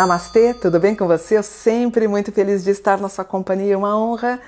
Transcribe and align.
Namastê, 0.00 0.54
tudo 0.54 0.80
bem 0.80 0.94
com 0.94 1.06
você? 1.06 1.36
Eu 1.36 1.42
sempre 1.42 2.08
muito 2.08 2.32
feliz 2.32 2.64
de 2.64 2.70
estar 2.70 2.98
na 2.98 3.10
sua 3.10 3.22
companhia, 3.22 3.76
uma 3.76 3.94
honra. 3.98 4.40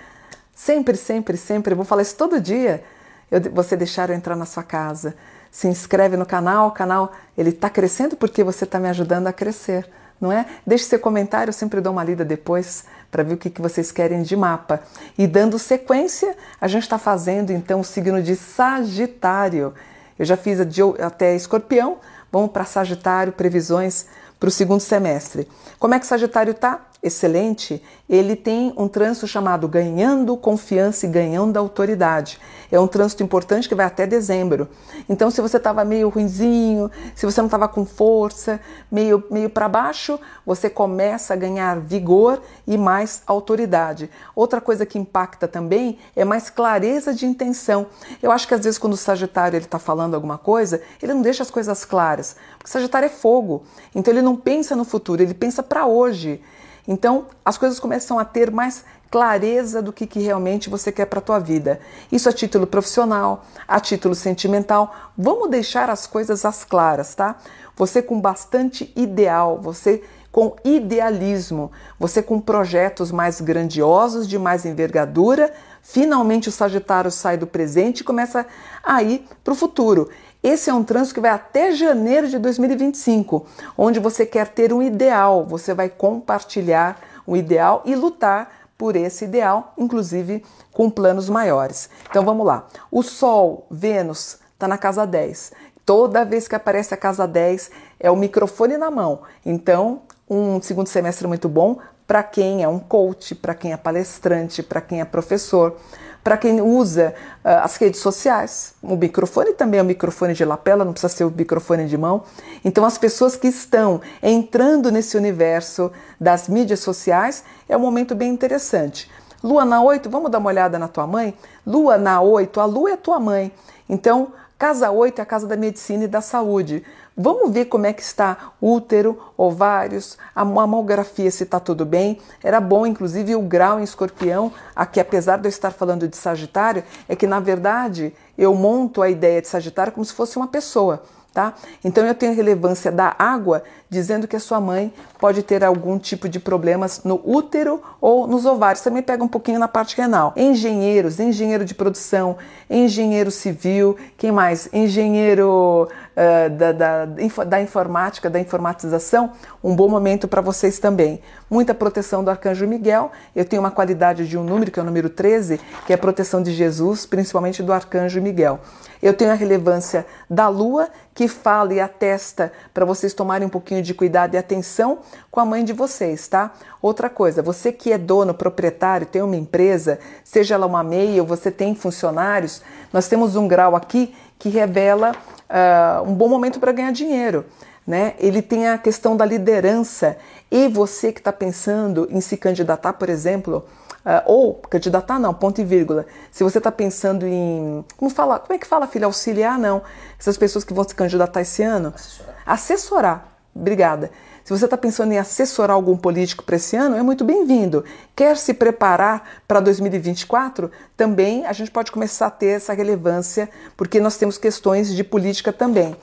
Sempre, 0.54 0.96
sempre, 0.96 1.36
sempre, 1.36 1.74
vou 1.74 1.84
falar 1.84 2.00
isso 2.00 2.16
todo 2.16 2.40
dia. 2.40 2.82
Eu, 3.30 3.38
você 3.52 3.76
deixar 3.76 4.08
eu 4.08 4.16
entrar 4.16 4.34
na 4.34 4.46
sua 4.46 4.62
casa. 4.62 5.14
Se 5.50 5.68
inscreve 5.68 6.16
no 6.16 6.24
canal, 6.24 6.68
o 6.68 6.70
canal 6.70 7.12
ele 7.36 7.50
está 7.50 7.68
crescendo 7.68 8.16
porque 8.16 8.42
você 8.42 8.64
está 8.64 8.80
me 8.80 8.88
ajudando 8.88 9.26
a 9.26 9.32
crescer, 9.32 9.86
não 10.18 10.32
é? 10.32 10.46
Deixe 10.66 10.84
seu 10.84 10.98
comentário, 10.98 11.50
eu 11.50 11.52
sempre 11.52 11.82
dou 11.82 11.92
uma 11.92 12.02
lida 12.02 12.24
depois 12.24 12.86
para 13.10 13.22
ver 13.22 13.34
o 13.34 13.36
que, 13.36 13.50
que 13.50 13.60
vocês 13.60 13.92
querem 13.92 14.22
de 14.22 14.34
mapa. 14.34 14.80
E 15.18 15.26
dando 15.26 15.58
sequência, 15.58 16.34
a 16.58 16.66
gente 16.66 16.84
está 16.84 16.96
fazendo 16.96 17.50
então 17.50 17.80
o 17.80 17.84
signo 17.84 18.22
de 18.22 18.36
Sagitário. 18.36 19.74
Eu 20.18 20.24
já 20.24 20.36
fiz 20.38 20.58
até 20.98 21.36
Escorpião, 21.36 21.98
vamos 22.32 22.52
para 22.52 22.64
Sagitário, 22.64 23.34
previsões 23.34 24.06
para 24.42 24.48
o 24.48 24.50
segundo 24.50 24.80
semestre. 24.80 25.46
Como 25.78 25.94
é 25.94 26.00
que 26.00 26.06
Sagitário 26.06 26.50
está? 26.50 26.84
Excelente, 27.02 27.82
ele 28.08 28.36
tem 28.36 28.72
um 28.76 28.86
trânsito 28.86 29.26
chamado 29.26 29.66
ganhando 29.66 30.36
confiança 30.36 31.04
e 31.04 31.08
ganhando 31.08 31.56
autoridade. 31.56 32.38
É 32.70 32.78
um 32.78 32.86
trânsito 32.86 33.24
importante 33.24 33.68
que 33.68 33.74
vai 33.74 33.84
até 33.84 34.06
dezembro. 34.06 34.68
Então, 35.08 35.30
se 35.30 35.40
você 35.40 35.56
estava 35.56 35.84
meio 35.84 36.08
ruinzinho, 36.08 36.90
se 37.14 37.26
você 37.26 37.40
não 37.40 37.48
estava 37.48 37.66
com 37.66 37.84
força, 37.84 38.60
meio, 38.90 39.24
meio 39.30 39.50
para 39.50 39.68
baixo, 39.68 40.18
você 40.46 40.70
começa 40.70 41.34
a 41.34 41.36
ganhar 41.36 41.80
vigor 41.80 42.40
e 42.66 42.78
mais 42.78 43.22
autoridade. 43.26 44.08
Outra 44.34 44.60
coisa 44.60 44.86
que 44.86 44.98
impacta 44.98 45.48
também 45.48 45.98
é 46.14 46.24
mais 46.24 46.48
clareza 46.48 47.12
de 47.12 47.26
intenção. 47.26 47.86
Eu 48.22 48.30
acho 48.30 48.46
que 48.46 48.54
às 48.54 48.62
vezes 48.62 48.78
quando 48.78 48.92
o 48.92 48.96
Sagitário 48.96 49.58
está 49.58 49.78
falando 49.78 50.14
alguma 50.14 50.38
coisa, 50.38 50.80
ele 51.02 51.12
não 51.12 51.22
deixa 51.22 51.42
as 51.42 51.50
coisas 51.50 51.84
claras, 51.84 52.36
porque 52.58 52.70
Sagitário 52.70 53.06
é 53.06 53.10
fogo. 53.10 53.64
Então 53.92 54.14
ele 54.14 54.22
não 54.22 54.36
pensa 54.36 54.76
no 54.76 54.84
futuro, 54.84 55.20
ele 55.20 55.34
pensa 55.34 55.64
para 55.64 55.84
hoje. 55.84 56.40
Então, 56.86 57.26
as 57.44 57.56
coisas 57.56 57.78
começam 57.78 58.18
a 58.18 58.24
ter 58.24 58.50
mais 58.50 58.84
clareza 59.10 59.82
do 59.82 59.92
que, 59.92 60.06
que 60.06 60.20
realmente 60.20 60.70
você 60.70 60.90
quer 60.90 61.04
para 61.04 61.18
a 61.18 61.22
tua 61.22 61.38
vida. 61.38 61.78
Isso 62.10 62.28
a 62.28 62.32
título 62.32 62.66
profissional, 62.66 63.44
a 63.68 63.78
título 63.78 64.14
sentimental. 64.14 64.94
Vamos 65.16 65.50
deixar 65.50 65.90
as 65.90 66.06
coisas 66.06 66.44
às 66.44 66.64
claras, 66.64 67.14
tá? 67.14 67.36
Você 67.76 68.00
com 68.00 68.18
bastante 68.18 68.90
ideal, 68.96 69.60
você 69.60 70.02
com 70.32 70.56
idealismo, 70.64 71.70
você 72.00 72.22
com 72.22 72.40
projetos 72.40 73.12
mais 73.12 73.38
grandiosos, 73.38 74.26
de 74.26 74.38
mais 74.38 74.64
envergadura. 74.64 75.52
Finalmente 75.82 76.48
o 76.48 76.52
Sagitário 76.52 77.10
sai 77.10 77.36
do 77.36 77.46
presente 77.46 78.00
e 78.00 78.04
começa 78.04 78.46
a 78.82 79.02
ir 79.02 79.26
para 79.44 79.52
o 79.52 79.56
futuro. 79.56 80.08
Esse 80.42 80.70
é 80.70 80.74
um 80.74 80.82
trânsito 80.82 81.14
que 81.14 81.20
vai 81.20 81.30
até 81.30 81.70
janeiro 81.70 82.26
de 82.26 82.36
2025, 82.36 83.46
onde 83.78 84.00
você 84.00 84.26
quer 84.26 84.48
ter 84.48 84.72
um 84.72 84.82
ideal, 84.82 85.46
você 85.46 85.72
vai 85.72 85.88
compartilhar 85.88 87.00
o 87.24 87.36
ideal 87.36 87.80
e 87.84 87.94
lutar 87.94 88.50
por 88.76 88.96
esse 88.96 89.24
ideal, 89.24 89.72
inclusive 89.78 90.44
com 90.72 90.90
planos 90.90 91.28
maiores. 91.28 91.88
Então 92.10 92.24
vamos 92.24 92.44
lá. 92.44 92.66
O 92.90 93.04
Sol, 93.04 93.68
Vênus, 93.70 94.38
está 94.52 94.66
na 94.66 94.76
casa 94.76 95.06
10. 95.06 95.52
Toda 95.86 96.24
vez 96.24 96.48
que 96.48 96.56
aparece 96.56 96.92
a 96.92 96.96
casa 96.96 97.24
10, 97.24 97.70
é 98.00 98.10
o 98.10 98.16
microfone 98.16 98.76
na 98.76 98.90
mão. 98.90 99.20
Então, 99.46 100.02
um 100.28 100.60
segundo 100.60 100.88
semestre 100.88 101.28
muito 101.28 101.48
bom 101.48 101.78
para 102.04 102.24
quem 102.24 102.64
é 102.64 102.68
um 102.68 102.80
coach, 102.80 103.36
para 103.36 103.54
quem 103.54 103.72
é 103.72 103.76
palestrante, 103.76 104.60
para 104.60 104.80
quem 104.80 105.00
é 105.00 105.04
professor 105.04 105.76
para 106.22 106.36
quem 106.36 106.60
usa 106.60 107.14
uh, 107.44 107.48
as 107.62 107.76
redes 107.76 108.00
sociais. 108.00 108.74
O 108.82 108.96
microfone 108.96 109.52
também 109.52 109.80
é 109.80 109.82
um 109.82 109.86
microfone 109.86 110.34
de 110.34 110.44
lapela, 110.44 110.84
não 110.84 110.92
precisa 110.92 111.12
ser 111.12 111.24
o 111.24 111.30
microfone 111.30 111.86
de 111.86 111.98
mão. 111.98 112.22
Então, 112.64 112.84
as 112.84 112.96
pessoas 112.96 113.36
que 113.36 113.48
estão 113.48 114.00
entrando 114.22 114.90
nesse 114.90 115.16
universo 115.16 115.90
das 116.20 116.48
mídias 116.48 116.80
sociais 116.80 117.44
é 117.68 117.76
um 117.76 117.80
momento 117.80 118.14
bem 118.14 118.30
interessante. 118.30 119.10
Lua 119.42 119.64
na 119.64 119.82
8, 119.82 120.08
vamos 120.08 120.30
dar 120.30 120.38
uma 120.38 120.50
olhada 120.50 120.78
na 120.78 120.86
tua 120.86 121.06
mãe? 121.06 121.36
Lua 121.66 121.98
na 121.98 122.20
8, 122.20 122.60
a 122.60 122.64
lua 122.64 122.92
é 122.92 122.96
tua 122.96 123.18
mãe. 123.18 123.52
Então, 123.88 124.28
casa 124.56 124.92
8 124.92 125.18
é 125.18 125.22
a 125.22 125.26
casa 125.26 125.48
da 125.48 125.56
medicina 125.56 126.04
e 126.04 126.08
da 126.08 126.20
saúde. 126.20 126.84
Vamos 127.16 127.52
ver 127.52 127.66
como 127.66 127.84
é 127.84 127.92
que 127.92 128.02
está 128.02 128.52
útero, 128.60 129.20
ovários, 129.36 130.16
a 130.34 130.44
mamografia 130.44 131.30
se 131.30 131.44
está 131.44 131.60
tudo 131.60 131.84
bem. 131.84 132.18
Era 132.42 132.60
bom, 132.60 132.86
inclusive, 132.86 133.36
o 133.36 133.42
grau 133.42 133.78
em 133.78 133.82
escorpião, 133.82 134.50
aqui 134.74 134.98
apesar 134.98 135.36
de 135.36 135.46
eu 135.46 135.50
estar 135.50 135.70
falando 135.70 136.08
de 136.08 136.16
Sagitário, 136.16 136.82
é 137.08 137.14
que 137.14 137.26
na 137.26 137.38
verdade 137.38 138.14
eu 138.36 138.54
monto 138.54 139.02
a 139.02 139.10
ideia 139.10 139.42
de 139.42 139.48
Sagitário 139.48 139.92
como 139.92 140.04
se 140.04 140.14
fosse 140.14 140.36
uma 140.36 140.48
pessoa 140.48 141.02
tá? 141.32 141.54
Então 141.82 142.04
eu 142.04 142.14
tenho 142.14 142.34
relevância 142.34 142.92
da 142.92 143.14
água 143.18 143.62
dizendo 143.88 144.26
que 144.26 144.36
a 144.36 144.40
sua 144.40 144.60
mãe 144.60 144.92
pode 145.18 145.42
ter 145.42 145.62
algum 145.62 145.98
tipo 145.98 146.28
de 146.28 146.40
problemas 146.40 147.02
no 147.04 147.20
útero 147.24 147.82
ou 148.00 148.26
nos 148.26 148.46
ovários. 148.46 148.82
Também 148.82 149.02
pega 149.02 149.22
um 149.22 149.28
pouquinho 149.28 149.58
na 149.58 149.68
parte 149.68 149.96
renal. 149.96 150.32
Engenheiros, 150.34 151.20
engenheiro 151.20 151.62
de 151.64 151.74
produção, 151.74 152.36
engenheiro 152.70 153.30
civil, 153.30 153.96
quem 154.16 154.32
mais? 154.32 154.68
Engenheiro 154.72 155.88
uh, 155.88 156.50
da, 156.50 156.72
da, 156.72 157.04
da 157.04 157.60
informática, 157.60 158.30
da 158.30 158.40
informatização, 158.40 159.32
um 159.62 159.76
bom 159.76 159.88
momento 159.88 160.26
para 160.26 160.40
vocês 160.40 160.78
também. 160.78 161.20
Muita 161.50 161.74
proteção 161.74 162.24
do 162.24 162.30
Arcanjo 162.30 162.66
Miguel. 162.66 163.12
Eu 163.36 163.44
tenho 163.44 163.60
uma 163.60 163.70
qualidade 163.70 164.26
de 164.26 164.38
um 164.38 164.42
número, 164.42 164.70
que 164.70 164.80
é 164.80 164.82
o 164.82 164.86
número 164.86 165.10
13, 165.10 165.60
que 165.86 165.92
é 165.92 165.96
a 165.96 165.98
proteção 165.98 166.42
de 166.42 166.52
Jesus, 166.52 167.04
principalmente 167.04 167.62
do 167.62 167.72
Arcanjo 167.72 168.22
Miguel. 168.22 168.58
Eu 169.02 169.12
tenho 169.12 169.32
a 169.32 169.34
relevância 169.34 170.06
da 170.30 170.48
lua, 170.48 170.88
que 171.12 171.26
fala 171.26 171.74
e 171.74 171.80
atesta 171.80 172.52
para 172.72 172.84
vocês 172.84 173.12
tomarem 173.12 173.46
um 173.46 173.50
pouquinho 173.50 173.82
de 173.82 173.92
cuidado 173.92 174.34
e 174.34 174.38
atenção 174.38 175.00
com 175.28 175.40
a 175.40 175.44
mãe 175.44 175.64
de 175.64 175.72
vocês, 175.72 176.28
tá? 176.28 176.52
Outra 176.80 177.10
coisa, 177.10 177.42
você 177.42 177.72
que 177.72 177.92
é 177.92 177.98
dono, 177.98 178.32
proprietário, 178.32 179.06
tem 179.06 179.20
uma 179.20 179.34
empresa, 179.34 179.98
seja 180.22 180.54
ela 180.54 180.66
uma 180.66 180.84
MEI 180.84 181.20
ou 181.20 181.26
você 181.26 181.50
tem 181.50 181.74
funcionários, 181.74 182.62
nós 182.92 183.08
temos 183.08 183.34
um 183.34 183.48
grau 183.48 183.74
aqui 183.74 184.14
que 184.38 184.48
revela 184.48 185.12
uh, 185.50 186.08
um 186.08 186.14
bom 186.14 186.28
momento 186.28 186.60
para 186.60 186.70
ganhar 186.70 186.92
dinheiro. 186.92 187.44
Né? 187.84 188.14
Ele 188.18 188.40
tem 188.40 188.68
a 188.68 188.78
questão 188.78 189.16
da 189.16 189.24
liderança. 189.24 190.16
E 190.50 190.68
você 190.68 191.12
que 191.12 191.18
está 191.18 191.32
pensando 191.32 192.06
em 192.10 192.20
se 192.20 192.36
candidatar, 192.36 192.92
por 192.92 193.08
exemplo, 193.08 193.64
Uh, 194.04 194.22
ou 194.26 194.54
candidatar 194.54 195.18
não, 195.18 195.32
ponto 195.32 195.60
e 195.60 195.64
vírgula. 195.64 196.06
Se 196.30 196.42
você 196.42 196.58
está 196.58 196.72
pensando 196.72 197.24
em. 197.24 197.84
Como, 197.96 198.10
fala, 198.10 198.40
como 198.40 198.52
é 198.52 198.58
que 198.58 198.66
fala, 198.66 198.86
filha? 198.86 199.06
Auxiliar, 199.06 199.58
não. 199.58 199.82
Essas 200.18 200.36
pessoas 200.36 200.64
que 200.64 200.74
vão 200.74 200.82
se 200.82 200.94
candidatar 200.94 201.40
esse 201.40 201.62
ano. 201.62 201.92
Assessorar. 201.94 202.42
Assessorar. 202.44 203.28
Obrigada. 203.54 204.10
Se 204.44 204.50
você 204.50 204.64
está 204.64 204.76
pensando 204.76 205.12
em 205.12 205.18
assessorar 205.18 205.76
algum 205.76 205.96
político 205.96 206.42
para 206.42 206.56
esse 206.56 206.74
ano, 206.74 206.96
é 206.96 207.02
muito 207.02 207.24
bem-vindo. 207.24 207.84
Quer 208.16 208.36
se 208.36 208.52
preparar 208.52 209.42
para 209.46 209.60
2024? 209.60 210.68
Também 210.96 211.46
a 211.46 211.52
gente 211.52 211.70
pode 211.70 211.92
começar 211.92 212.26
a 212.26 212.30
ter 212.30 212.56
essa 212.56 212.72
relevância, 212.72 213.48
porque 213.76 214.00
nós 214.00 214.16
temos 214.16 214.36
questões 214.36 214.92
de 214.92 215.04
política 215.04 215.52
também. 215.52 215.96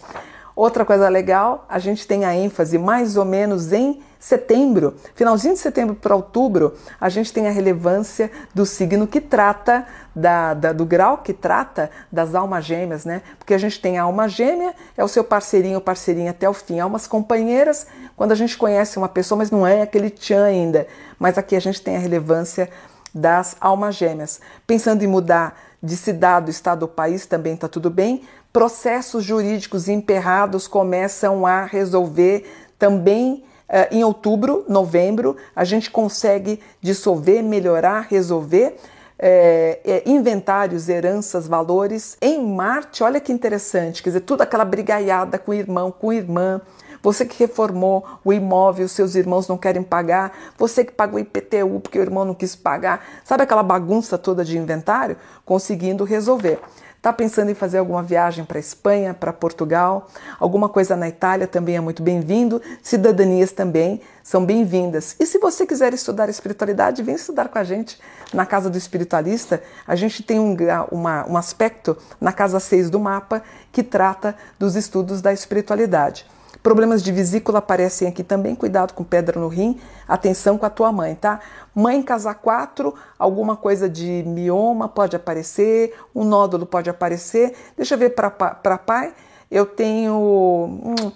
Outra 0.55 0.85
coisa 0.85 1.09
legal, 1.09 1.65
a 1.67 1.79
gente 1.79 2.07
tem 2.07 2.23
a 2.23 2.33
ênfase 2.33 2.77
mais 2.77 3.17
ou 3.17 3.25
menos 3.25 3.73
em 3.73 4.01
setembro, 4.19 4.96
finalzinho 5.16 5.53
de 5.53 5.62
setembro 5.62 5.96
para 5.96 6.13
outubro, 6.13 6.75
a 7.00 7.07
gente 7.07 7.31
tem 7.31 7.47
a 7.47 7.52
relevância 7.52 8.30
do 8.53 8.66
signo 8.66 9.07
que 9.07 9.22
trata 9.22 9.88
da, 10.13 10.53
da, 10.53 10.74
do 10.74 10.85
grau 10.85 11.19
que 11.19 11.31
trata 11.31 11.90
das 12.12 12.35
almas 12.35 12.66
gêmeas, 12.66 13.06
né? 13.06 13.22
Porque 13.38 13.53
a 13.53 13.57
gente 13.57 13.80
tem 13.80 13.97
a 13.97 14.03
alma 14.03 14.28
gêmea, 14.28 14.75
é 14.97 15.03
o 15.03 15.07
seu 15.07 15.24
parceirinho 15.24 15.75
ou 15.75 15.81
parceirinha 15.81 16.31
até 16.31 16.50
o 16.50 16.53
fim. 16.53 16.81
Almas 16.81 17.07
companheiras, 17.07 17.88
quando 18.18 18.34
a 18.34 18.35
gente 18.35 18.57
conhece 18.57 18.97
uma 18.97 19.07
pessoa, 19.07 19.38
mas 19.38 19.50
não 19.50 19.66
é 19.66 19.81
aquele 19.81 20.09
tchan 20.09 20.44
ainda. 20.44 20.86
Mas 21.18 21.38
aqui 21.38 21.56
a 21.56 21.62
gente 21.62 21.81
tem 21.81 21.95
a 21.95 22.00
relevância 22.00 22.69
das 23.15 23.56
almas 23.62 23.95
gêmeas. 23.95 24.42
Pensando 24.68 25.01
em 25.01 25.07
mudar 25.07 25.57
de 25.81 25.95
cidade, 25.95 26.51
estado 26.51 26.83
ou 26.83 26.89
país, 26.89 27.25
também 27.25 27.54
está 27.54 27.69
tudo 27.69 27.89
bem. 27.89 28.24
Processos 28.51 29.24
jurídicos 29.24 29.88
emperrados 29.88 30.68
começam 30.68 31.45
a 31.45 31.63
resolver 31.63 32.45
também 32.77 33.45
em 33.92 34.04
outubro, 34.04 34.66
novembro, 34.68 35.38
a 35.56 35.63
gente 35.63 35.92
consegue 35.92 36.60
dissolver, 36.81 37.44
melhorar, 37.44 38.07
resolver. 38.10 38.77
É, 39.21 39.81
é, 39.83 40.04
inventários, 40.10 40.88
heranças, 40.88 41.45
valores. 41.45 42.18
Em 42.21 42.42
Marte, 42.42 43.04
olha 43.04 43.19
que 43.19 43.33
interessante, 43.33 44.01
quer 44.01 44.12
dizer, 44.12 44.21
tudo 44.21 44.44
aquela 44.44 44.63
brigaiada 44.63 45.38
com 45.38 45.51
o 45.51 45.54
irmão, 45.54 45.92
com 45.92 46.13
irmã. 46.13 46.62
Você 47.01 47.25
que 47.25 47.38
reformou 47.39 48.06
o 48.24 48.33
imóvel, 48.33 48.88
seus 48.88 49.16
irmãos 49.16 49.48
não 49.48 49.57
querem 49.57 49.83
pagar. 49.83 50.31
Você 50.57 50.83
que 50.83 50.92
pagou 50.92 51.19
IPTU 51.19 51.80
porque 51.81 51.98
o 51.98 52.01
irmão 52.01 52.25
não 52.25 52.33
quis 52.33 52.56
pagar. 52.56 53.06
Sabe 53.24 53.44
aquela 53.44 53.63
bagunça 53.63 54.18
toda 54.18 54.44
de 54.44 54.57
inventário? 54.57 55.18
Conseguindo 55.45 56.04
resolver. 56.04 56.60
Está 57.00 57.13
pensando 57.13 57.50
em 57.50 57.54
fazer 57.56 57.78
alguma 57.78 58.04
viagem 58.04 58.44
para 58.44 58.60
Espanha, 58.60 59.13
para 59.13 59.31
Portugal, 59.31 60.10
alguma 60.38 60.68
coisa 60.68 60.98
na 60.98 61.07
Itália 61.07 61.48
também 61.48 61.78
é 61.78 61.80
muito 61.80 62.04
bem-vindo. 62.04 62.62
Cidadanias 62.84 63.54
também 63.54 64.01
são 64.22 64.46
bem-vindas. 64.46 65.16
E 65.18 65.25
se 65.25 65.40
você 65.40 65.66
quiser 65.66 65.94
estudar 65.94 66.28
espiritualidade, 66.28 67.01
vem 67.01 67.16
estudar 67.16 67.48
com 67.48 67.57
a 67.57 67.63
gente 67.63 67.98
na 68.34 68.46
Casa 68.46 68.69
do 68.69 68.78
Espiritualista. 68.78 69.63
A 69.88 69.96
gente 69.96 70.22
tem 70.22 70.42
um, 70.42 70.57
uma, 70.92 71.25
um 71.25 71.38
aspecto 71.38 71.98
na 72.19 72.34
Casa 72.34 72.60
6 72.60 72.90
do 72.90 73.00
mapa 73.00 73.44
que 73.72 73.81
trata 73.81 74.36
dos 74.60 74.75
estudos 74.75 75.22
da 75.22 75.31
espiritualidade. 75.31 76.25
Problemas 76.61 77.01
de 77.01 77.11
vesícula 77.11 77.59
aparecem 77.59 78.07
aqui 78.07 78.21
também, 78.21 78.53
cuidado 78.53 78.94
com 78.94 79.03
pedra 79.03 79.39
no 79.39 79.47
rim, 79.47 79.79
atenção 80.06 80.57
com 80.57 80.65
a 80.65 80.69
tua 80.69 80.91
mãe, 80.91 81.15
tá? 81.15 81.39
Mãe 81.73 82.01
casa 82.01 82.33
4, 82.33 82.94
alguma 83.17 83.56
coisa 83.56 83.89
de 83.89 84.23
mioma 84.27 84.89
pode 84.89 85.15
aparecer, 85.15 85.94
um 86.13 86.25
nódulo 86.25 86.65
pode 86.65 86.89
aparecer. 86.89 87.56
Deixa 87.77 87.95
eu 87.95 87.97
ver 87.97 88.09
para 88.09 88.77
pai, 88.77 89.13
eu 89.50 89.65
tenho. 89.65 90.13
Hum, 90.13 91.11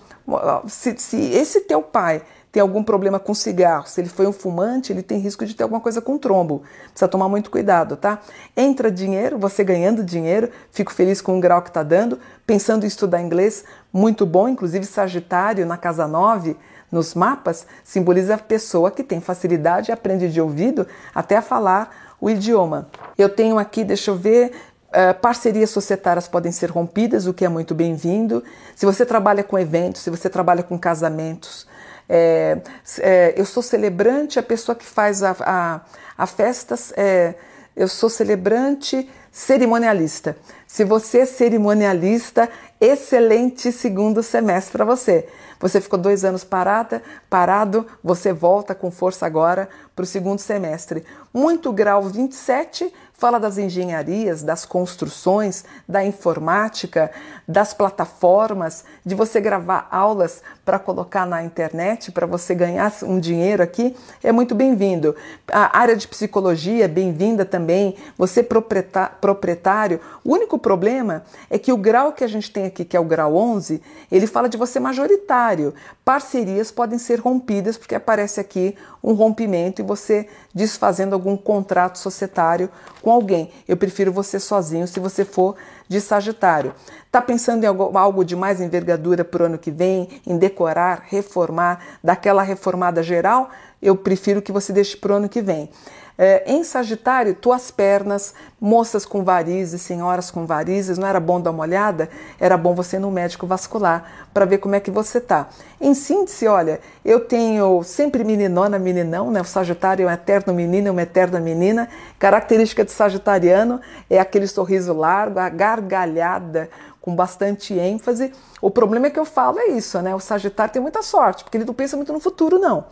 se, 0.65 0.97
se 0.97 1.17
esse 1.17 1.61
teu 1.61 1.81
pai 1.81 2.21
tem 2.53 2.61
algum 2.61 2.83
problema 2.83 3.19
com 3.19 3.33
cigarro, 3.33 3.87
se 3.87 3.99
ele 3.99 4.09
foi 4.09 4.27
um 4.27 4.31
fumante, 4.31 4.93
ele 4.93 5.01
tem 5.01 5.17
risco 5.17 5.43
de 5.43 5.55
ter 5.55 5.63
alguma 5.63 5.81
coisa 5.81 5.99
com 5.99 6.19
trombo. 6.19 6.61
Precisa 6.91 7.07
tomar 7.07 7.27
muito 7.27 7.49
cuidado, 7.49 7.97
tá? 7.97 8.19
Entra 8.55 8.91
dinheiro, 8.91 9.39
você 9.39 9.63
ganhando 9.63 10.03
dinheiro, 10.03 10.51
fico 10.71 10.93
feliz 10.93 11.19
com 11.19 11.35
o 11.35 11.41
grau 11.41 11.63
que 11.63 11.69
está 11.69 11.81
dando, 11.81 12.19
pensando 12.45 12.83
em 12.83 12.87
estudar 12.87 13.23
inglês, 13.23 13.65
muito 13.91 14.23
bom, 14.23 14.47
inclusive 14.47 14.85
Sagitário 14.85 15.65
na 15.65 15.77
casa 15.77 16.07
9, 16.07 16.55
nos 16.91 17.15
mapas, 17.15 17.65
simboliza 17.83 18.35
a 18.35 18.37
pessoa 18.37 18.91
que 18.91 19.03
tem 19.03 19.19
facilidade 19.19 19.91
aprende 19.91 20.31
de 20.31 20.39
ouvido 20.39 20.85
até 21.15 21.37
a 21.37 21.41
falar 21.41 22.13
o 22.21 22.29
idioma. 22.29 22.87
Eu 23.17 23.29
tenho 23.29 23.57
aqui, 23.57 23.83
deixa 23.83 24.11
eu 24.11 24.15
ver, 24.15 24.51
Uh, 24.93 25.11
parcerias 25.19 25.71
societárias 25.71 26.27
podem 26.27 26.51
ser 26.51 26.69
rompidas, 26.69 27.25
o 27.25 27.33
que 27.33 27.43
é 27.43 27.49
muito 27.49 27.73
bem-vindo. 27.73 28.43
Se 28.75 28.85
você 28.85 29.03
trabalha 29.03 29.43
com 29.43 29.57
eventos, 29.57 30.03
se 30.03 30.09
você 30.11 30.29
trabalha 30.29 30.61
com 30.61 30.77
casamentos, 30.77 31.65
é, 32.15 32.61
é, 32.99 33.33
eu 33.35 33.43
sou 33.43 33.63
celebrante, 33.63 34.37
a 34.37 34.43
pessoa 34.43 34.75
que 34.75 34.85
faz 34.85 35.23
a, 35.23 35.35
a, 35.39 35.81
a 36.15 36.27
festas, 36.27 36.93
é, 36.95 37.33
eu 37.75 37.87
sou 37.87 38.07
celebrante 38.07 39.09
cerimonialista. 39.31 40.37
Se 40.67 40.83
você 40.83 41.21
é 41.21 41.25
cerimonialista, 41.25 42.47
excelente 42.79 43.71
segundo 43.71 44.21
semestre 44.21 44.73
para 44.73 44.85
você. 44.85 45.27
Você 45.59 45.81
ficou 45.81 45.97
dois 45.97 46.23
anos 46.23 46.43
parada, 46.43 47.01
parado, 47.27 47.87
você 48.03 48.31
volta 48.31 48.75
com 48.75 48.91
força 48.91 49.25
agora 49.25 49.67
para 49.95 50.03
o 50.03 50.05
segundo 50.05 50.37
semestre. 50.37 51.03
Muito 51.33 51.73
grau 51.73 52.03
27 52.03 52.93
fala 53.23 53.39
das 53.39 53.57
engenharias, 53.57 54.43
das 54.43 54.65
construções, 54.65 55.63
da 55.87 56.03
informática, 56.03 57.09
das 57.47 57.73
plataformas, 57.73 58.83
de 59.05 59.15
você 59.15 59.39
gravar 59.39 59.87
aulas 59.89 60.41
para 60.65 60.79
colocar 60.79 61.25
na 61.25 61.43
internet, 61.43 62.11
para 62.11 62.25
você 62.25 62.55
ganhar 62.55 62.91
um 63.03 63.19
dinheiro 63.19 63.61
aqui, 63.61 63.95
é 64.23 64.31
muito 64.31 64.55
bem-vindo. 64.55 65.13
A 65.51 65.77
área 65.77 65.95
de 65.95 66.07
psicologia, 66.07 66.87
bem-vinda 66.87 67.43
também. 67.43 67.95
Você 68.17 68.41
proprietário, 68.41 69.99
o 70.23 70.31
único 70.31 70.57
problema 70.57 71.23
é 71.49 71.59
que 71.59 71.73
o 71.73 71.77
grau 71.77 72.13
que 72.13 72.23
a 72.23 72.27
gente 72.27 72.49
tem 72.49 72.65
aqui, 72.65 72.85
que 72.85 72.95
é 72.95 72.99
o 72.99 73.03
grau 73.03 73.35
11, 73.35 73.81
ele 74.09 74.25
fala 74.25 74.47
de 74.47 74.57
você 74.57 74.79
majoritário. 74.79 75.73
Parcerias 76.05 76.71
podem 76.71 76.97
ser 76.97 77.19
rompidas 77.19 77.77
porque 77.77 77.95
aparece 77.95 78.39
aqui 78.39 78.75
um 79.03 79.13
rompimento 79.13 79.81
e 79.81 79.85
você 79.85 80.27
desfazendo 80.55 81.13
algum 81.13 81.35
contrato 81.35 81.97
societário 81.97 82.69
com 83.01 83.11
alguém. 83.11 83.51
Eu 83.67 83.75
prefiro 83.75 84.13
você 84.13 84.39
sozinho 84.39 84.87
se 84.87 84.99
você 84.99 85.25
for 85.25 85.55
de 85.87 86.01
Sagitário. 86.01 86.73
Está 87.05 87.21
pensando 87.21 87.63
em 87.63 87.67
algo, 87.67 87.97
algo 87.97 88.25
de 88.25 88.35
mais 88.35 88.59
envergadura 88.59 89.23
para 89.23 89.43
o 89.43 89.45
ano 89.45 89.57
que 89.57 89.71
vem, 89.71 90.21
em 90.25 90.37
decorar, 90.37 91.03
reformar, 91.07 91.79
daquela 92.03 92.41
reformada 92.41 93.03
geral? 93.03 93.49
Eu 93.83 93.97
prefiro 93.97 94.41
que 94.41 94.51
você 94.51 94.71
deixe 94.71 94.95
para 94.95 95.11
o 95.11 95.15
ano 95.17 95.27
que 95.27 95.41
vem. 95.41 95.69
É, 96.15 96.43
em 96.45 96.63
Sagitário, 96.63 97.33
tuas 97.33 97.71
pernas, 97.71 98.35
moças 98.61 99.03
com 99.03 99.23
varizes, 99.23 99.81
senhoras 99.81 100.29
com 100.29 100.45
varizes, 100.45 100.97
não 100.97 101.07
era 101.07 101.19
bom 101.19 101.41
dar 101.41 101.49
uma 101.49 101.63
olhada? 101.63 102.07
Era 102.39 102.55
bom 102.55 102.75
você 102.75 102.97
ir 102.97 102.99
no 102.99 103.09
médico 103.09 103.47
vascular 103.47 104.27
para 104.31 104.45
ver 104.45 104.59
como 104.59 104.75
é 104.75 104.79
que 104.79 104.91
você 104.91 105.19
tá. 105.19 105.49
Em 105.81 105.93
síntese, 105.95 106.47
olha, 106.47 106.79
eu 107.03 107.19
tenho 107.21 107.81
sempre 107.83 108.23
meninona, 108.23 108.77
meninão, 108.77 109.31
né? 109.31 109.41
O 109.41 109.45
Sagitário 109.45 110.07
é 110.07 110.11
um 110.11 110.13
eterno 110.13 110.53
menino, 110.53 110.91
uma 110.91 111.01
eterna 111.01 111.39
menina. 111.39 111.89
Característica 112.19 112.85
de 112.85 112.91
Sagitariano 112.91 113.81
é 114.07 114.19
aquele 114.19 114.47
sorriso 114.47 114.93
largo, 114.93 115.39
a 115.39 115.49
gargalhada 115.49 116.69
com 117.01 117.15
bastante 117.15 117.73
ênfase. 117.73 118.31
O 118.61 118.69
problema 118.69 119.07
é 119.07 119.09
que 119.09 119.19
eu 119.19 119.25
falo 119.25 119.59
é 119.59 119.69
isso, 119.69 119.99
né? 119.99 120.13
O 120.13 120.19
Sagitário 120.19 120.71
tem 120.71 120.81
muita 120.81 121.01
sorte, 121.01 121.43
porque 121.43 121.57
ele 121.57 121.65
não 121.65 121.73
pensa 121.73 121.97
muito 121.97 122.13
no 122.13 122.19
futuro, 122.19 122.59
não 122.59 122.85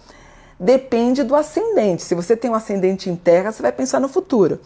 depende 0.62 1.24
do 1.24 1.36
ascendente. 1.36 2.04
Se 2.04 2.13
você 2.13 2.38
tem 2.38 2.52
um 2.52 2.56
ascendente 2.56 3.10
em 3.10 3.16
terra, 3.16 3.52
você 3.52 3.62
vai 3.63 3.72
pensar 3.72 4.00
no 4.00 4.08
futuro. 4.08 4.60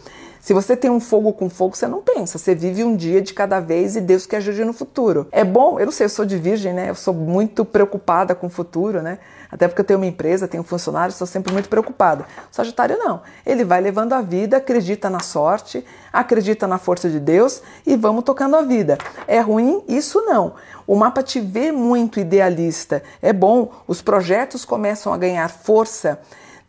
Se 0.46 0.54
você 0.54 0.76
tem 0.76 0.88
um 0.88 1.00
fogo 1.00 1.32
com 1.32 1.50
fogo, 1.50 1.76
você 1.76 1.88
não 1.88 2.00
pensa. 2.00 2.38
Você 2.38 2.54
vive 2.54 2.84
um 2.84 2.94
dia 2.94 3.20
de 3.20 3.34
cada 3.34 3.58
vez 3.58 3.96
e 3.96 4.00
Deus 4.00 4.26
que 4.26 4.36
ajude 4.36 4.64
no 4.64 4.72
futuro. 4.72 5.26
É 5.32 5.42
bom, 5.42 5.80
eu 5.80 5.86
não 5.86 5.92
sei, 5.92 6.04
eu 6.04 6.08
sou 6.08 6.24
de 6.24 6.38
virgem, 6.38 6.72
né? 6.72 6.88
Eu 6.88 6.94
sou 6.94 7.12
muito 7.12 7.64
preocupada 7.64 8.32
com 8.32 8.46
o 8.46 8.48
futuro, 8.48 9.02
né? 9.02 9.18
Até 9.50 9.66
porque 9.66 9.80
eu 9.80 9.84
tenho 9.84 9.98
uma 9.98 10.06
empresa, 10.06 10.46
tenho 10.46 10.62
funcionários, 10.62 11.16
estou 11.16 11.26
sempre 11.26 11.52
muito 11.52 11.68
preocupada. 11.68 12.26
O 12.52 12.54
Sagitário 12.54 12.96
não. 12.96 13.22
Ele 13.44 13.64
vai 13.64 13.80
levando 13.80 14.12
a 14.12 14.22
vida, 14.22 14.58
acredita 14.58 15.10
na 15.10 15.18
sorte, 15.18 15.84
acredita 16.12 16.68
na 16.68 16.78
força 16.78 17.10
de 17.10 17.18
Deus 17.18 17.60
e 17.84 17.96
vamos 17.96 18.22
tocando 18.22 18.54
a 18.54 18.62
vida. 18.62 18.98
É 19.26 19.40
ruim? 19.40 19.82
Isso 19.88 20.22
não. 20.26 20.54
O 20.86 20.94
mapa 20.94 21.24
te 21.24 21.40
vê 21.40 21.72
muito 21.72 22.20
idealista. 22.20 23.02
É 23.20 23.32
bom, 23.32 23.72
os 23.88 24.00
projetos 24.00 24.64
começam 24.64 25.12
a 25.12 25.16
ganhar 25.16 25.50
força 25.50 26.20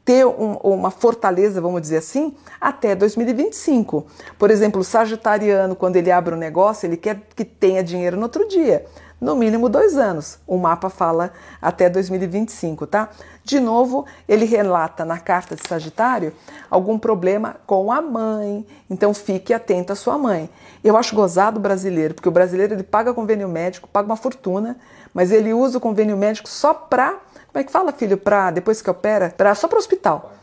ter 0.07 0.25
um, 0.25 0.53
uma 0.63 0.89
fortaleza, 0.89 1.59
vamos 1.59 1.81
dizer 1.81 1.97
assim, 1.97 2.33
até 2.61 2.95
2025. 2.95 4.07
Por 4.39 4.49
exemplo, 4.49 4.79
o 4.79 4.83
sagitariano, 4.83 5.75
quando 5.75 5.97
ele 5.97 6.09
abre 6.09 6.33
um 6.33 6.37
negócio, 6.37 6.87
ele 6.87 6.95
quer 6.95 7.23
que 7.35 7.43
tenha 7.43 7.83
dinheiro 7.83 8.15
no 8.15 8.23
outro 8.23 8.47
dia 8.47 8.85
no 9.19 9.35
mínimo 9.35 9.67
dois 9.67 9.97
anos. 9.97 10.37
O 10.45 10.57
mapa 10.57 10.89
fala 10.89 11.31
até 11.61 11.89
2025, 11.89 12.85
tá? 12.87 13.09
De 13.43 13.59
novo, 13.59 14.05
ele 14.27 14.45
relata 14.45 15.03
na 15.03 15.19
carta 15.19 15.55
de 15.55 15.67
Sagitário 15.67 16.33
algum 16.69 16.99
problema 16.99 17.55
com 17.65 17.91
a 17.91 18.01
mãe. 18.01 18.65
Então 18.89 19.13
fique 19.13 19.53
atento 19.53 19.93
à 19.93 19.95
sua 19.95 20.17
mãe. 20.17 20.49
Eu 20.83 20.95
acho 20.95 21.15
gozado 21.15 21.57
o 21.57 21.61
brasileiro, 21.61 22.13
porque 22.13 22.29
o 22.29 22.31
brasileiro 22.31 22.73
ele 22.73 22.83
paga 22.83 23.13
convênio 23.13 23.47
médico, 23.47 23.87
paga 23.87 24.05
uma 24.05 24.17
fortuna, 24.17 24.77
mas 25.13 25.31
ele 25.31 25.53
usa 25.53 25.77
o 25.77 25.81
convênio 25.81 26.15
médico 26.15 26.47
só 26.47 26.73
para, 26.73 27.11
como 27.11 27.59
é 27.59 27.63
que 27.63 27.71
fala, 27.71 27.91
filho, 27.91 28.17
para 28.17 28.51
depois 28.51 28.81
que 28.81 28.89
opera, 28.89 29.33
para 29.35 29.55
só 29.55 29.67
para 29.67 29.77
o 29.77 29.79
hospital. 29.79 30.33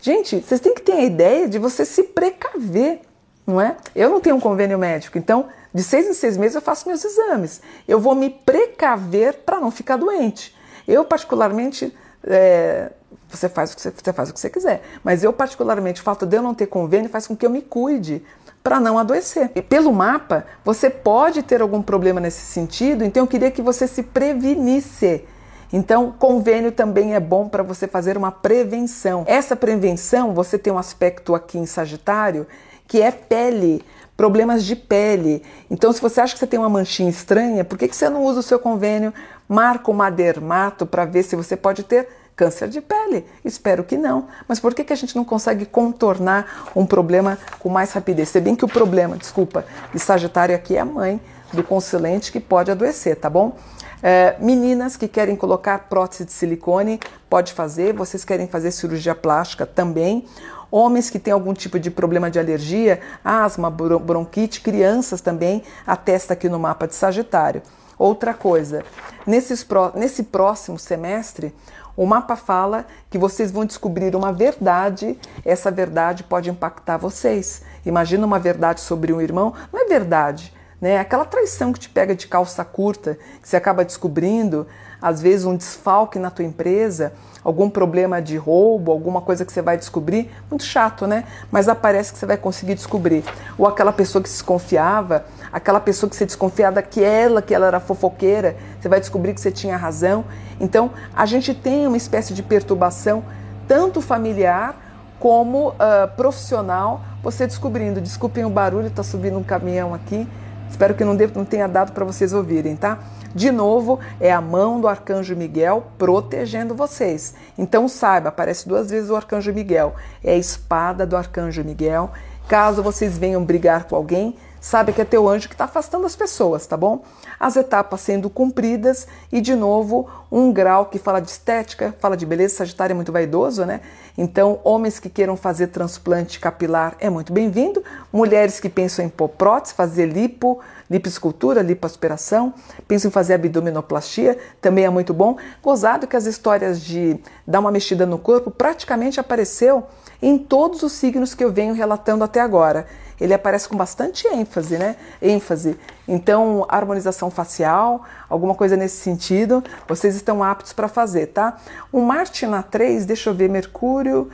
Gente, 0.00 0.40
vocês 0.40 0.60
têm 0.60 0.74
que 0.74 0.82
ter 0.82 0.92
a 0.92 1.02
ideia 1.02 1.48
de 1.48 1.58
você 1.58 1.84
se 1.84 2.04
precaver, 2.04 3.00
não 3.46 3.60
é? 3.60 3.76
Eu 3.94 4.10
não 4.10 4.20
tenho 4.20 4.36
um 4.36 4.40
convênio 4.40 4.78
médico, 4.78 5.18
então 5.18 5.48
de 5.72 5.82
seis 5.82 6.06
em 6.06 6.14
seis 6.14 6.36
meses 6.36 6.54
eu 6.54 6.62
faço 6.62 6.88
meus 6.88 7.04
exames. 7.04 7.60
Eu 7.86 8.00
vou 8.00 8.14
me 8.14 8.30
precaver 8.30 9.34
para 9.44 9.60
não 9.60 9.70
ficar 9.70 9.96
doente. 9.96 10.56
Eu, 10.86 11.04
particularmente, 11.04 11.94
é, 12.24 12.90
você, 13.28 13.48
faz 13.48 13.72
o 13.72 13.76
que 13.76 13.82
você, 13.82 13.90
você, 13.90 14.12
faz 14.12 14.30
o 14.30 14.34
que 14.34 14.40
você 14.40 14.48
quiser, 14.48 14.82
mas 15.04 15.22
eu, 15.22 15.32
particularmente, 15.32 16.00
o 16.00 16.04
fato 16.04 16.24
de 16.24 16.36
eu 16.36 16.42
não 16.42 16.54
ter 16.54 16.66
convênio 16.66 17.10
faz 17.10 17.26
com 17.26 17.36
que 17.36 17.44
eu 17.44 17.50
me 17.50 17.60
cuide 17.60 18.24
para 18.62 18.80
não 18.80 18.98
adoecer. 18.98 19.50
E 19.54 19.62
pelo 19.62 19.92
mapa, 19.92 20.46
você 20.64 20.88
pode 20.88 21.42
ter 21.42 21.60
algum 21.60 21.82
problema 21.82 22.20
nesse 22.20 22.44
sentido, 22.44 23.04
então 23.04 23.22
eu 23.22 23.26
queria 23.26 23.50
que 23.50 23.62
você 23.62 23.86
se 23.86 24.02
prevenisse. 24.02 25.24
Então, 25.70 26.12
convênio 26.18 26.72
também 26.72 27.14
é 27.14 27.20
bom 27.20 27.48
para 27.48 27.62
você 27.62 27.86
fazer 27.86 28.16
uma 28.16 28.32
prevenção. 28.32 29.24
Essa 29.26 29.54
prevenção, 29.54 30.32
você 30.32 30.58
tem 30.58 30.72
um 30.72 30.78
aspecto 30.78 31.34
aqui 31.34 31.58
em 31.58 31.66
Sagitário 31.66 32.46
que 32.86 33.02
é 33.02 33.10
pele 33.10 33.84
problemas 34.18 34.64
de 34.64 34.74
pele. 34.74 35.44
Então, 35.70 35.92
se 35.92 36.02
você 36.02 36.20
acha 36.20 36.34
que 36.34 36.40
você 36.40 36.46
tem 36.48 36.58
uma 36.58 36.68
manchinha 36.68 37.08
estranha, 37.08 37.64
por 37.64 37.78
que, 37.78 37.86
que 37.86 37.94
você 37.94 38.10
não 38.10 38.24
usa 38.24 38.40
o 38.40 38.42
seu 38.42 38.58
convênio? 38.58 39.14
Marca 39.48 39.92
uma 39.92 40.10
dermato 40.10 40.84
para 40.84 41.04
ver 41.04 41.22
se 41.22 41.36
você 41.36 41.56
pode 41.56 41.84
ter 41.84 42.08
câncer 42.34 42.68
de 42.68 42.80
pele. 42.80 43.24
Espero 43.44 43.84
que 43.84 43.96
não. 43.96 44.26
Mas 44.48 44.58
por 44.58 44.74
que, 44.74 44.82
que 44.82 44.92
a 44.92 44.96
gente 44.96 45.14
não 45.14 45.24
consegue 45.24 45.64
contornar 45.64 46.68
um 46.74 46.84
problema 46.84 47.38
com 47.60 47.68
mais 47.68 47.92
rapidez? 47.92 48.28
Se 48.28 48.40
bem 48.40 48.56
que 48.56 48.64
o 48.64 48.68
problema, 48.68 49.16
desculpa, 49.16 49.64
de 49.94 50.00
Sagitário 50.00 50.54
aqui 50.54 50.76
é 50.76 50.80
a 50.80 50.84
mãe 50.84 51.20
do 51.52 51.62
consulente 51.62 52.32
que 52.32 52.40
pode 52.40 52.72
adoecer, 52.72 53.14
tá 53.14 53.30
bom? 53.30 53.56
É, 54.02 54.36
meninas 54.40 54.96
que 54.96 55.06
querem 55.06 55.36
colocar 55.36 55.86
prótese 55.88 56.24
de 56.24 56.32
silicone, 56.32 56.98
pode 57.30 57.52
fazer. 57.52 57.92
Vocês 57.94 58.24
querem 58.24 58.48
fazer 58.48 58.72
cirurgia 58.72 59.14
plástica 59.14 59.64
também. 59.64 60.24
Homens 60.70 61.08
que 61.10 61.18
têm 61.18 61.32
algum 61.32 61.54
tipo 61.54 61.78
de 61.78 61.90
problema 61.90 62.30
de 62.30 62.38
alergia, 62.38 63.00
asma, 63.24 63.70
bronquite, 63.70 64.60
crianças 64.60 65.20
também, 65.20 65.62
atesta 65.86 66.34
aqui 66.34 66.48
no 66.48 66.58
mapa 66.58 66.86
de 66.86 66.94
Sagitário. 66.94 67.62
Outra 67.98 68.32
coisa, 68.32 68.84
nesses, 69.26 69.66
nesse 69.94 70.24
próximo 70.24 70.78
semestre, 70.78 71.52
o 71.96 72.06
mapa 72.06 72.36
fala 72.36 72.86
que 73.10 73.18
vocês 73.18 73.50
vão 73.50 73.64
descobrir 73.64 74.14
uma 74.14 74.32
verdade, 74.32 75.18
essa 75.44 75.68
verdade 75.68 76.22
pode 76.22 76.48
impactar 76.48 76.96
vocês. 76.96 77.62
Imagina 77.84 78.24
uma 78.24 78.38
verdade 78.38 78.80
sobre 78.80 79.12
um 79.12 79.20
irmão, 79.20 79.52
não 79.72 79.80
é 79.80 79.84
verdade, 79.86 80.54
né? 80.80 80.98
Aquela 80.98 81.24
traição 81.24 81.72
que 81.72 81.80
te 81.80 81.88
pega 81.88 82.14
de 82.14 82.26
calça 82.26 82.64
curta, 82.64 83.18
que 83.42 83.48
você 83.48 83.56
acaba 83.56 83.84
descobrindo, 83.84 84.66
às 85.00 85.20
vezes 85.20 85.44
um 85.44 85.56
desfalque 85.56 86.18
na 86.18 86.30
tua 86.30 86.44
empresa, 86.44 87.12
algum 87.42 87.70
problema 87.70 88.20
de 88.20 88.36
roubo, 88.36 88.92
alguma 88.92 89.20
coisa 89.20 89.44
que 89.44 89.52
você 89.52 89.62
vai 89.62 89.76
descobrir, 89.76 90.30
muito 90.50 90.64
chato, 90.64 91.06
né? 91.06 91.24
Mas 91.50 91.68
aparece 91.68 92.12
que 92.12 92.18
você 92.18 92.26
vai 92.26 92.36
conseguir 92.36 92.74
descobrir. 92.74 93.24
Ou 93.56 93.66
aquela 93.66 93.92
pessoa 93.92 94.22
que 94.22 94.28
se 94.28 94.36
desconfiava, 94.36 95.24
aquela 95.52 95.80
pessoa 95.80 96.10
que 96.10 96.16
você 96.16 96.26
desconfiava 96.26 96.82
que 96.82 97.02
ela, 97.02 97.40
que 97.40 97.54
ela 97.54 97.66
era 97.66 97.80
fofoqueira, 97.80 98.56
você 98.80 98.88
vai 98.88 99.00
descobrir 99.00 99.34
que 99.34 99.40
você 99.40 99.50
tinha 99.50 99.76
razão. 99.76 100.24
Então, 100.60 100.90
a 101.14 101.26
gente 101.26 101.54
tem 101.54 101.86
uma 101.86 101.96
espécie 101.96 102.34
de 102.34 102.42
perturbação, 102.42 103.24
tanto 103.66 104.00
familiar 104.00 104.76
como 105.18 105.70
uh, 105.70 105.74
profissional, 106.16 107.00
você 107.22 107.46
descobrindo. 107.46 108.00
Desculpem 108.00 108.44
o 108.44 108.50
barulho, 108.50 108.86
está 108.86 109.02
subindo 109.02 109.38
um 109.38 109.42
caminhão 109.42 109.94
aqui. 109.94 110.28
Espero 110.70 110.94
que 110.94 111.04
não, 111.04 111.14
não 111.14 111.44
tenha 111.44 111.66
dado 111.66 111.92
para 111.92 112.04
vocês 112.04 112.32
ouvirem, 112.32 112.76
tá? 112.76 112.98
De 113.34 113.50
novo, 113.50 114.00
é 114.20 114.32
a 114.32 114.40
mão 114.40 114.80
do 114.80 114.88
arcanjo 114.88 115.36
Miguel 115.36 115.86
protegendo 115.98 116.74
vocês. 116.74 117.34
Então 117.56 117.88
saiba, 117.88 118.30
aparece 118.30 118.68
duas 118.68 118.90
vezes 118.90 119.10
o 119.10 119.16
arcanjo 119.16 119.52
Miguel. 119.52 119.94
É 120.24 120.32
a 120.32 120.38
espada 120.38 121.06
do 121.06 121.16
arcanjo 121.16 121.62
Miguel. 121.62 122.10
Caso 122.48 122.82
vocês 122.82 123.18
venham 123.18 123.44
brigar 123.44 123.84
com 123.84 123.94
alguém, 123.94 124.34
sabe 124.60 124.92
que 124.92 125.00
é 125.00 125.04
teu 125.04 125.28
anjo 125.28 125.48
que 125.48 125.54
está 125.54 125.64
afastando 125.64 126.06
as 126.06 126.16
pessoas, 126.16 126.66
tá 126.66 126.76
bom? 126.76 127.02
As 127.38 127.56
etapas 127.56 128.00
sendo 128.00 128.28
cumpridas 128.28 129.06
e, 129.30 129.40
de 129.40 129.54
novo, 129.54 130.08
um 130.30 130.52
grau 130.52 130.86
que 130.86 130.98
fala 130.98 131.20
de 131.20 131.30
estética, 131.30 131.94
fala 132.00 132.16
de 132.16 132.26
beleza. 132.26 132.56
Sagitário 132.56 132.92
é 132.92 132.96
muito 132.96 133.12
vaidoso, 133.12 133.64
né? 133.64 133.80
Então, 134.16 134.60
homens 134.64 134.98
que 134.98 135.08
queiram 135.08 135.36
fazer 135.36 135.68
transplante 135.68 136.40
capilar 136.40 136.96
é 136.98 137.08
muito 137.08 137.32
bem-vindo. 137.32 137.82
Mulheres 138.12 138.58
que 138.58 138.68
pensam 138.68 139.04
em 139.04 139.08
pôr 139.08 139.28
prótese, 139.28 139.74
fazer 139.74 140.06
lipo, 140.06 140.60
lipoescultura, 140.90 141.62
lipoaspiração, 141.62 142.54
pensam 142.86 143.08
em 143.08 143.12
fazer 143.12 143.34
abdominoplastia, 143.34 144.38
também 144.60 144.84
é 144.84 144.90
muito 144.90 145.12
bom. 145.12 145.36
Gozado 145.62 146.06
que 146.06 146.16
as 146.16 146.26
histórias 146.26 146.80
de 146.80 147.18
dar 147.46 147.60
uma 147.60 147.70
mexida 147.70 148.06
no 148.06 148.18
corpo 148.18 148.50
praticamente 148.50 149.20
apareceu 149.20 149.86
em 150.20 150.38
todos 150.38 150.82
os 150.82 150.92
signos 150.92 151.34
que 151.34 151.44
eu 151.44 151.52
venho 151.52 151.74
relatando 151.74 152.24
até 152.24 152.40
agora 152.40 152.86
ele 153.20 153.34
aparece 153.34 153.68
com 153.68 153.76
bastante 153.76 154.26
ênfase, 154.28 154.78
né? 154.78 154.96
ênfase. 155.20 155.78
Então, 156.06 156.64
harmonização 156.68 157.30
facial, 157.30 158.04
alguma 158.28 158.54
coisa 158.54 158.76
nesse 158.76 158.96
sentido, 158.96 159.62
vocês 159.86 160.14
estão 160.14 160.42
aptos 160.42 160.72
para 160.72 160.88
fazer, 160.88 161.26
tá? 161.26 161.56
O 161.92 162.00
Marte 162.00 162.46
na 162.46 162.62
3, 162.62 163.04
deixa 163.04 163.30
eu 163.30 163.34
ver, 163.34 163.48
Mercúrio, 163.48 164.30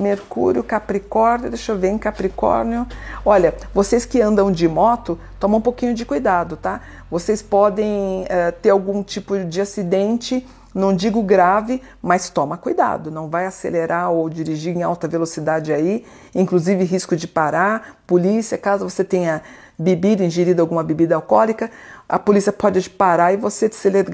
Mercúrio, 0.00 0.62
Capricórnio, 0.62 1.50
deixa 1.50 1.72
eu 1.72 1.78
ver 1.78 1.88
em 1.88 1.98
Capricórnio. 1.98 2.86
Olha, 3.24 3.54
vocês 3.74 4.04
que 4.04 4.20
andam 4.20 4.50
de 4.50 4.68
moto, 4.68 5.18
toma 5.40 5.56
um 5.56 5.60
pouquinho 5.60 5.94
de 5.94 6.04
cuidado, 6.04 6.56
tá? 6.56 6.80
Vocês 7.10 7.42
podem 7.42 8.22
uh, 8.24 8.52
ter 8.60 8.70
algum 8.70 9.02
tipo 9.02 9.38
de 9.44 9.60
acidente 9.60 10.46
não 10.76 10.94
digo 10.94 11.22
grave, 11.22 11.82
mas 12.02 12.28
toma 12.28 12.58
cuidado, 12.58 13.10
não 13.10 13.30
vai 13.30 13.46
acelerar 13.46 14.10
ou 14.10 14.28
dirigir 14.28 14.76
em 14.76 14.82
alta 14.82 15.08
velocidade 15.08 15.72
aí, 15.72 16.04
inclusive 16.34 16.84
risco 16.84 17.16
de 17.16 17.26
parar, 17.26 17.96
polícia, 18.06 18.58
caso 18.58 18.88
você 18.88 19.02
tenha 19.02 19.40
bebido, 19.78 20.22
ingerido 20.22 20.60
alguma 20.60 20.84
bebida 20.84 21.14
alcoólica, 21.14 21.70
a 22.06 22.18
polícia 22.18 22.52
pode 22.52 22.90
parar 22.90 23.32
e 23.32 23.38
você 23.38 23.70
ser, 23.72 24.04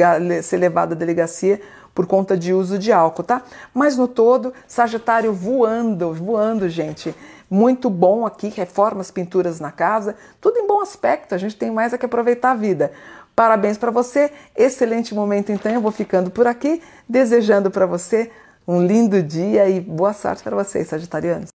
ser 0.44 0.56
levado 0.56 0.92
à 0.92 0.94
delegacia 0.94 1.60
por 1.94 2.06
conta 2.06 2.36
de 2.36 2.52
uso 2.52 2.78
de 2.78 2.92
álcool, 2.92 3.22
tá? 3.22 3.42
Mas 3.72 3.96
no 3.96 4.08
todo, 4.08 4.52
Sagitário 4.66 5.32
voando, 5.32 6.12
voando, 6.12 6.68
gente. 6.68 7.14
Muito 7.50 7.90
bom 7.90 8.24
aqui, 8.24 8.48
reformas, 8.48 9.10
pinturas 9.10 9.60
na 9.60 9.70
casa, 9.70 10.16
tudo 10.40 10.58
em 10.58 10.66
bom 10.66 10.80
aspecto, 10.80 11.34
a 11.34 11.38
gente 11.38 11.56
tem 11.56 11.70
mais 11.70 11.92
é 11.92 11.98
que 11.98 12.06
aproveitar 12.06 12.52
a 12.52 12.54
vida. 12.54 12.92
Parabéns 13.34 13.76
para 13.78 13.90
você, 13.90 14.30
excelente 14.56 15.14
momento 15.14 15.52
então. 15.52 15.72
Eu 15.72 15.80
vou 15.80 15.92
ficando 15.92 16.30
por 16.30 16.46
aqui, 16.46 16.82
desejando 17.08 17.70
para 17.70 17.86
você 17.86 18.30
um 18.66 18.84
lindo 18.84 19.22
dia 19.22 19.68
e 19.68 19.80
boa 19.80 20.12
sorte 20.12 20.42
para 20.42 20.56
vocês, 20.56 20.88
Sagitarianos. 20.88 21.50